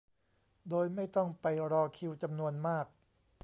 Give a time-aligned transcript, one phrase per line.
[0.69, 2.85] โดยไม่ต้องไปรอคิวจำนวนมาก